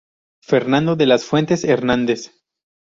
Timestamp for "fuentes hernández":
1.25-2.31